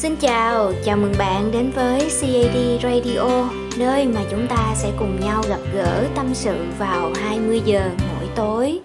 [0.00, 5.20] Xin chào, chào mừng bạn đến với CAD Radio, nơi mà chúng ta sẽ cùng
[5.20, 8.80] nhau gặp gỡ tâm sự vào 20 giờ mỗi tối.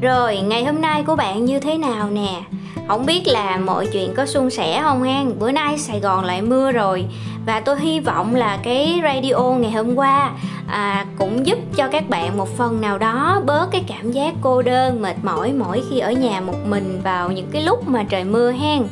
[0.00, 2.42] Rồi, ngày hôm nay của bạn như thế nào nè?
[2.88, 5.38] Không biết là mọi chuyện có suôn sẻ không hen?
[5.38, 7.04] Bữa nay Sài Gòn lại mưa rồi
[7.46, 10.32] và tôi hy vọng là cái radio ngày hôm qua
[10.68, 14.62] à, cũng giúp cho các bạn một phần nào đó bớt cái cảm giác cô
[14.62, 18.24] đơn mệt mỏi mỗi khi ở nhà một mình vào những cái lúc mà trời
[18.24, 18.82] mưa hen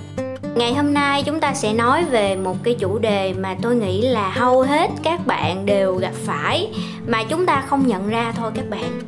[0.55, 4.03] ngày hôm nay chúng ta sẽ nói về một cái chủ đề mà tôi nghĩ
[4.03, 6.69] là hầu hết các bạn đều gặp phải,
[7.07, 9.01] mà chúng ta không nhận ra thôi các bạn.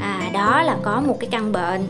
[0.00, 1.86] À đó là có một cái căn bệnh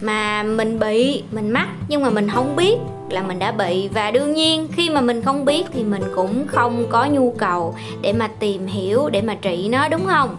[0.00, 2.76] mà mình bị, mình mắc, nhưng mà mình không biết
[3.10, 3.88] là mình đã bị.
[3.88, 7.74] Và đương nhiên, khi mà mình không biết thì mình cũng không có nhu cầu
[8.02, 10.36] để mà tìm hiểu, để mà trị nó, đúng không?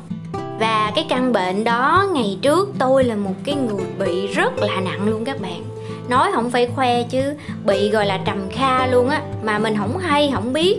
[0.59, 4.79] Và cái căn bệnh đó, ngày trước tôi là một cái người bị rất là
[4.79, 5.68] nặng luôn các bạn
[6.09, 7.33] nói không phải khoe chứ,
[7.65, 10.77] bị gọi là trầm kha luôn á, mà mình không hay, không biết.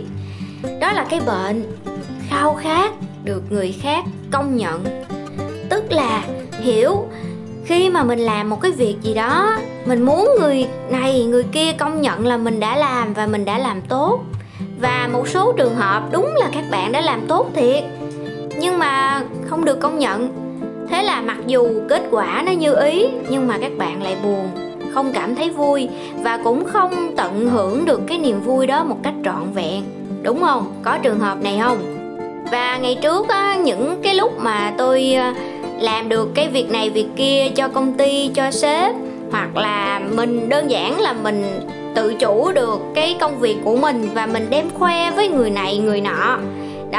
[0.79, 1.63] Đó là cái bệnh
[2.29, 2.91] khao khát
[3.23, 4.83] được người khác công nhận.
[5.69, 6.23] Tức là,
[6.61, 7.05] hiểu,
[7.65, 11.71] khi mà mình làm một cái việc gì đó, mình muốn người này, người kia
[11.73, 14.19] công nhận là mình đã làm và mình đã làm tốt.
[14.79, 17.83] Và một số trường hợp đúng là các bạn đã làm tốt thiệt,
[18.59, 20.29] nhưng mà không được công nhận.
[20.89, 24.70] Thế là mặc dù kết quả nó như ý, nhưng mà các bạn lại buồn
[24.93, 25.89] không cảm thấy vui
[26.23, 29.83] và cũng không tận hưởng được cái niềm vui đó một cách trọn vẹn.
[30.23, 30.73] Đúng không?
[30.83, 31.77] Có trường hợp này không?
[32.51, 35.33] Và ngày trước á, những cái lúc mà tôi ờ,
[35.79, 38.95] làm được cái việc này, việc kia cho công ty, cho sếp,
[39.31, 41.43] hoặc là mình đơn giản là mình
[41.95, 45.77] tự chủ được cái công việc của mình và mình đem khoe với người này,
[45.77, 46.39] người nọ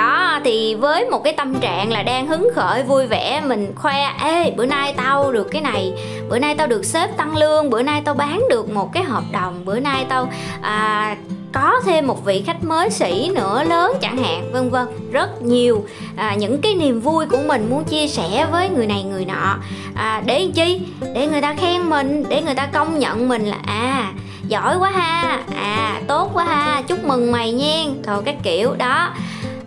[0.03, 4.13] đó thì với một cái tâm trạng là đang hứng khởi vui vẻ mình khoe
[4.25, 5.93] ê bữa nay tao được cái này
[6.29, 9.23] bữa nay tao được sếp tăng lương bữa nay tao bán được một cái hợp
[9.33, 10.29] đồng bữa nay tao
[10.63, 11.17] à,
[11.53, 14.87] có thêm một vị khách mới sĩ nữa lớn chẳng hạn vân vân.
[15.13, 15.85] Rất nhiều
[16.17, 19.57] à, những cái niềm vui của mình muốn chia sẻ với người này người nọ.
[19.95, 20.81] À, để chi?
[21.15, 24.13] Để người ta khen mình để người ta công nhận mình là à
[24.49, 28.75] giỏi quá ha à tốt quá ha chúc mừng mày nha thôi các kiểu.
[28.75, 29.11] Đó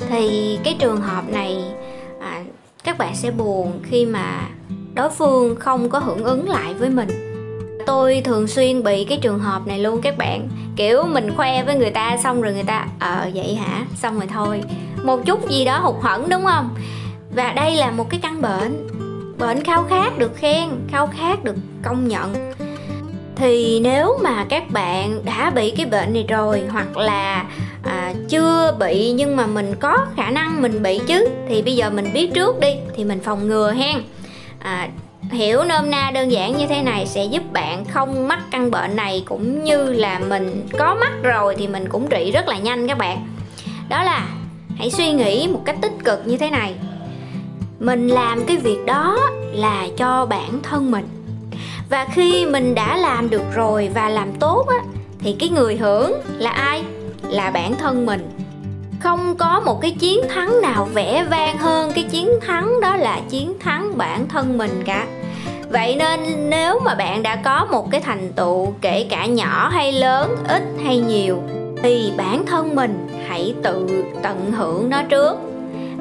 [0.09, 1.63] thì cái trường hợp này
[2.19, 2.43] à,
[2.83, 4.41] các bạn sẽ buồn khi mà
[4.93, 7.09] đối phương không có hưởng ứng lại với mình.
[7.85, 10.49] Tôi thường xuyên bị cái trường hợp này luôn các bạn.
[10.75, 13.85] Kiểu mình khoe với người ta xong rồi người ta ờ vậy hả?
[13.95, 14.63] Xong rồi thôi.
[15.03, 16.69] Một chút gì đó hụt hẫng đúng không?
[17.35, 18.87] Và đây là một cái căn bệnh
[19.37, 22.53] bệnh khao khát được khen khao khát được công nhận
[23.35, 27.45] thì nếu mà các bạn đã bị cái bệnh này rồi hoặc là
[27.83, 31.89] à, chưa bị nhưng mà mình có khả năng mình bị chứ thì bây giờ
[31.89, 33.95] mình biết trước đi thì mình phòng ngừa hen.
[34.59, 34.87] À,
[35.31, 38.95] hiểu nôm na đơn giản như thế này sẽ giúp bạn không mắc căn bệnh
[38.95, 42.87] này cũng như là mình có mắc rồi thì mình cũng trị rất là nhanh
[42.87, 43.27] các bạn.
[43.89, 44.27] Đó là
[44.77, 46.75] hãy suy nghĩ một cách tích cực như thế này.
[47.79, 49.19] Mình làm cái việc đó
[49.51, 51.14] là cho bản thân mình
[51.89, 54.77] và khi mình đã làm được rồi và làm tốt á,
[55.19, 56.83] thì cái người hưởng là ai?
[57.29, 58.29] Là bản thân mình.
[58.99, 63.19] Không có một cái chiến thắng nào vẻ vang hơn cái chiến thắng đó là
[63.29, 65.07] chiến thắng bản thân mình cả.
[65.69, 69.91] Vậy nên nếu mà bạn đã có một cái thành tựu kể cả nhỏ hay
[69.91, 71.43] lớn, ít hay nhiều,
[71.83, 75.37] thì bản thân mình hãy tự tận hưởng nó trước.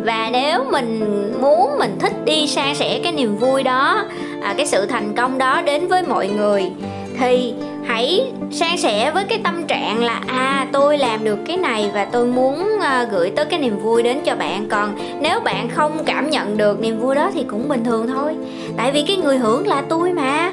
[0.05, 1.01] Và nếu mình
[1.41, 4.05] muốn, mình thích đi san sẻ cái niềm vui đó
[4.45, 6.71] à, cái sự thành công đó đến với mọi người.
[7.19, 11.91] Thì hãy san sẻ với cái tâm trạng là à tôi làm được cái này
[11.95, 14.69] và tôi muốn uh, gửi tới cái niềm vui đến cho bạn.
[14.69, 18.37] Còn nếu bạn không cảm nhận được niềm vui đó thì cũng bình thường thôi.
[18.77, 20.53] Tại vì cái người hưởng là tôi mà.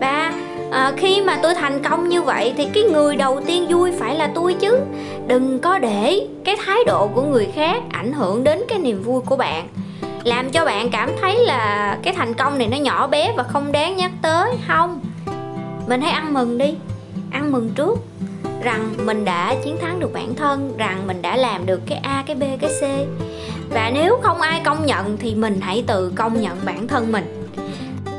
[0.00, 0.32] Và
[0.70, 4.16] à, khi mà tôi thành công như vậy thì cái người đầu tiên vui phải
[4.16, 4.78] là tôi chứ.
[5.26, 9.20] Đừng có để cái thái độ của người khác ảnh hưởng đến cái niềm vui
[9.20, 9.68] của bạn
[10.24, 13.72] làm cho bạn cảm thấy là cái thành công này nó nhỏ bé và không
[13.72, 14.52] đáng nhắc tới.
[14.68, 15.00] Không.
[15.86, 16.74] Mình hãy ăn mừng đi.
[17.30, 17.98] Ăn mừng trước
[18.62, 22.24] rằng mình đã chiến thắng được bản thân, rằng mình đã làm được cái a,
[22.26, 22.82] cái b, cái c.
[23.70, 27.41] Và nếu không ai công nhận thì mình hãy tự công nhận bản thân mình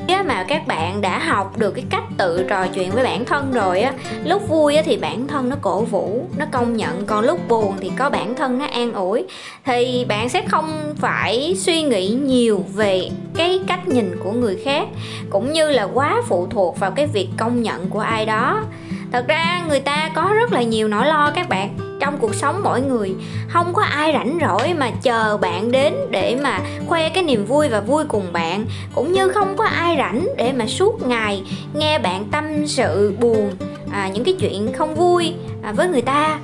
[0.08, 3.52] nếu mà các bạn đã học được cái cách tự trò chuyện với bản thân
[3.52, 7.06] rồi á, lúc vui á thì bản thân nó cổ vũ, nó công nhận.
[7.06, 9.26] Còn lúc buồn thì có bản thân nó an ủi.
[9.66, 14.88] Thì bạn sẽ không phải suy nghĩ nhiều về cái cách nhìn của người khác,
[15.30, 18.64] cũng như là quá phụ thuộc vào cái việc công nhận của ai đó.
[19.12, 22.62] Thật ra người ta có rất là nhiều nỗi lo các bạn trong cuộc sống
[22.64, 23.16] mỗi người.
[23.48, 27.70] Không có ai rảnh rỗi mà chờ bạn đến để mà khoe cái niềm vui
[27.70, 28.66] và vui cùng bạn.
[28.96, 33.52] Cũng như không có ai rảnh để mà suốt ngày nghe bạn tâm sự buồn
[33.92, 36.40] à, những cái chuyện không vui à, với người ta.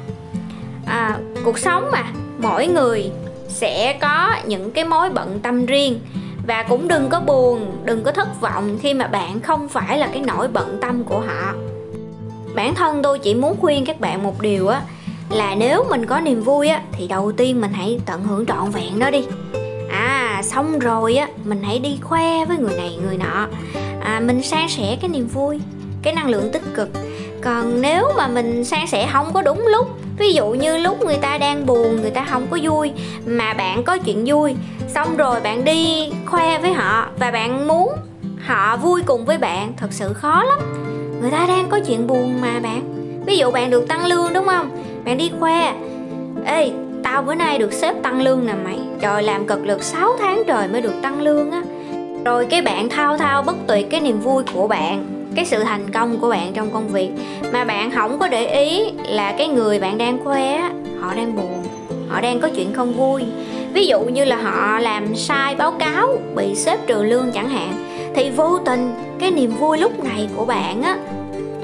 [0.85, 2.03] À, cuộc sống mà
[2.37, 3.11] mỗi người
[3.47, 5.99] sẽ có những cái mối bận tâm riêng.
[6.47, 10.07] Và cũng đừng có buồn đừng có thất vọng khi mà bạn không phải là
[10.07, 11.53] cái nỗi bận tâm của họ.
[12.55, 14.81] Bản thân tôi chỉ muốn khuyên các bạn một điều á
[15.29, 18.69] là nếu mình có niềm vui á, thì đầu tiên mình hãy tận hưởng trọn
[18.69, 19.25] vẹn nó đi.
[19.91, 23.47] À xong rồi á, mình hãy đi khoe với người này, người nọ.
[24.01, 25.59] À mình san sẻ cái niềm vui,
[26.01, 26.89] cái năng lượng tích cực.
[27.41, 29.87] Còn nếu mà mình san sẻ không có đúng lúc,
[30.17, 32.91] ví dụ như lúc người ta đang buồn, người ta không có vui,
[33.25, 34.55] mà bạn có chuyện vui,
[34.87, 37.91] xong rồi bạn đi khoe với họ và bạn muốn
[38.45, 40.59] họ vui cùng với bạn, thật sự khó lắm.
[41.21, 42.95] Người ta đang có chuyện buồn mà bạn.
[43.25, 44.69] Ví dụ bạn được tăng lương, đúng không?
[45.09, 45.73] Mày đi khoe.
[46.45, 46.71] Ê,
[47.03, 48.79] tao bữa nay được xếp tăng lương nè mày.
[49.01, 51.63] Trời, làm cực lực 6 tháng trời mới được tăng lương á.
[52.25, 55.91] Rồi cái bạn thao thao bất tuyệt cái niềm vui của bạn, cái sự thành
[55.91, 57.09] công của bạn trong công việc
[57.53, 60.59] mà bạn không có để ý là cái người bạn đang khoe
[60.99, 61.63] họ đang buồn,
[62.09, 63.23] họ đang có chuyện không vui.
[63.73, 67.73] Ví dụ như là họ làm sai báo cáo, bị xếp trừ lương chẳng hạn,
[68.15, 70.97] thì vô tình cái niềm vui lúc này của bạn á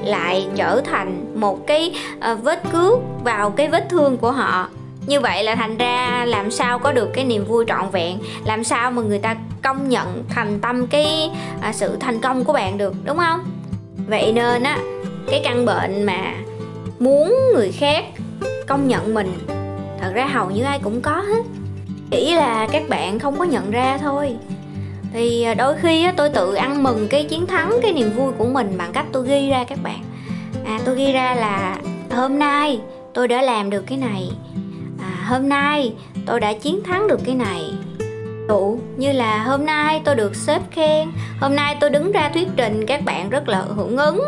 [0.04, 4.68] lại trở thành một cái ờ, vết cước vào cái vết thương của họ.
[5.06, 8.64] Như vậy là thành ra làm sao có được cái niềm vui trọn vẹn, làm
[8.64, 11.30] sao mà người ta công nhận, thành tâm cái
[11.62, 13.40] ờ, sự thành công của bạn được, đúng không?
[14.08, 14.78] Vậy nên á,
[15.30, 16.34] cái căn bệnh mà
[16.98, 18.04] muốn người khác
[18.66, 19.38] công nhận mình,
[20.00, 21.42] thật ra hầu như ai cũng có hết.
[22.10, 24.36] Chỉ là các bạn không có nhận ra thôi
[25.16, 28.44] thì à, đôi khi tôi tự ăn mừng cái chiến thắng cái niềm vui của
[28.44, 30.02] mình bằng cách tôi ghi ra các bạn.
[30.64, 31.76] À tôi ghi ra là
[32.10, 32.80] hôm nay
[33.14, 34.30] tôi đã làm được cái này.
[35.00, 35.92] À, hôm nay
[36.26, 37.62] tôi đã chiến thắng được cái này.
[38.48, 41.08] Dụ như là hôm nay tôi được sếp khen.
[41.40, 42.86] Hôm nay tôi đứng ra thuyết trình.
[42.86, 44.20] Các bạn rất là hưởng ứng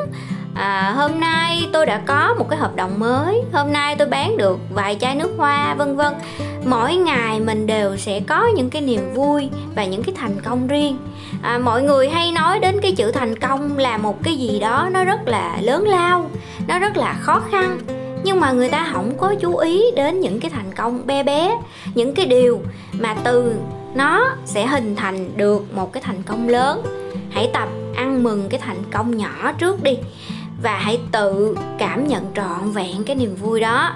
[0.59, 3.43] à, hôm nay tôi đã có một cái hợp đồng mới.
[3.53, 6.15] Hôm nay tôi bán được vài chai nước hoa vân vân.
[6.65, 10.67] Mỗi ngày mình đều sẽ có những cái niềm vui và những cái thành công
[10.67, 10.99] riêng.
[11.43, 14.89] À, mọi người hay nói đến cái chữ thành công là một cái gì đó
[14.93, 16.31] nó rất là lớn lao
[16.69, 17.79] nó rất là khó khăn.
[18.25, 21.59] Nhưng mà người ta không có chú ý đến những cái thành công bé bé
[21.95, 22.61] những cái điều
[22.93, 23.55] mà từ
[23.95, 26.83] nó sẽ hình thành được một cái thành công lớn.
[27.31, 29.99] Hãy tập ăn mừng cái thành công nhỏ trước đi
[30.63, 33.93] và hãy tự cảm nhận trọn vẹn cái niềm vui đó.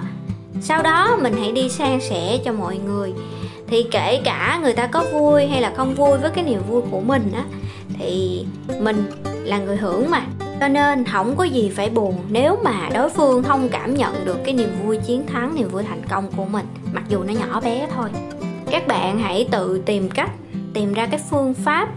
[0.61, 3.13] Sau đó mình hãy đi san sẻ cho mọi người.
[3.67, 6.81] Thì kể cả người ta có vui hay là không vui với cái niềm vui
[6.91, 7.43] của mình á,
[7.99, 8.45] thì
[8.79, 9.03] mình
[9.43, 10.21] là người hưởng mà.
[10.59, 14.37] Cho nên không có gì phải buồn nếu mà đối phương không cảm nhận được
[14.45, 17.61] cái niềm vui chiến thắng, niềm vui thành công của mình, mặc dù nó nhỏ
[17.61, 18.09] bé thôi.
[18.71, 20.31] Các bạn hãy tự tìm cách,
[20.73, 21.89] tìm ra cái phương pháp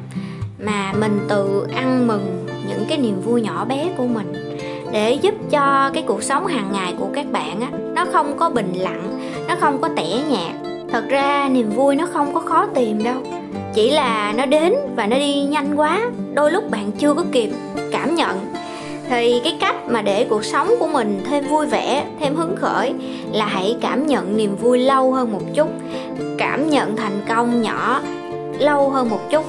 [0.59, 4.46] mà mình tự ăn mừng những cái niềm vui nhỏ bé của mình
[4.93, 8.51] để giúp cho cái cuộc sống hàng ngày của các bạn á nó không có
[8.51, 9.07] bình lặng
[9.49, 10.55] nó không có tẻ nhạt.
[10.93, 13.17] Thật ra niềm vui nó không có khó tìm đâu.
[13.75, 16.01] Chỉ là nó đến và nó đi nhanh quá
[16.35, 17.51] đôi lúc bạn chưa có kịp
[17.93, 18.55] cảm nhận.
[19.09, 22.95] Thì cái cách mà để cuộc sống của mình thêm vui vẻ thêm hứng khởi
[23.33, 25.69] là hãy cảm nhận niềm vui lâu hơn một chút
[26.39, 28.01] cảm nhận thành công nhỏ
[28.59, 29.45] lâu hơn một chút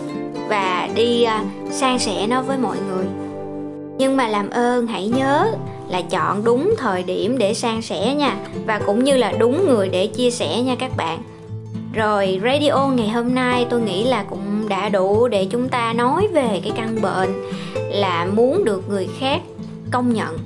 [0.49, 3.26] và đi uh, san sẻ nó với mọi người
[3.97, 5.51] nhưng mà làm ơn hãy nhớ
[5.89, 8.37] là chọn đúng thời điểm để san sẻ nha.
[8.65, 11.19] Và cũng như là đúng người để chia sẻ nha các bạn.
[11.93, 16.27] Rồi, radio ngày hôm nay tôi nghĩ là cũng đã đủ để chúng ta nói
[16.27, 17.29] về cái căn bệnh
[17.89, 19.41] là muốn được người khác
[19.91, 20.37] công nhận.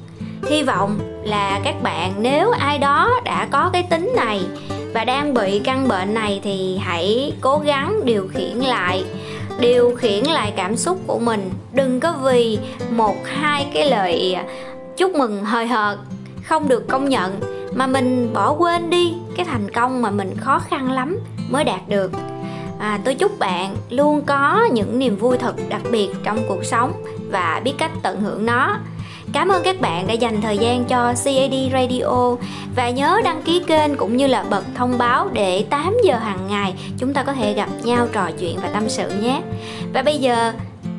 [0.50, 4.42] Hy vọng là các bạn nếu ai đó đã có cái tính này
[4.94, 9.04] và đang bị căn bệnh này thì hãy cố gắng điều khiển lại
[9.62, 11.50] điều khiển lại cảm xúc của mình.
[11.74, 14.44] Đừng có vì một hai cái lời à,
[14.98, 15.98] chúc mừng hời hợt
[16.44, 17.40] không được công nhận
[17.74, 21.82] mà mình bỏ quên đi cái thành công mà mình khó khăn lắm mới đạt
[21.88, 22.12] được.
[22.80, 27.04] À, tôi chúc bạn luôn có những niềm vui thật đặc biệt trong cuộc sống
[27.32, 28.78] và biết cách tận hưởng nó.
[29.34, 32.36] Cảm ơn các bạn đã dành thời gian cho CAD Radio
[32.76, 36.48] và nhớ đăng ký kênh cũng như là bật thông báo để 8 giờ hàng
[36.48, 39.42] ngày chúng ta có thể gặp nhau, trò chuyện và tâm sự nhé.
[39.94, 40.54] Và bây giờ,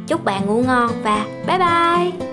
[0.08, 2.31] chúc bạn ngủ ngon và bye bye.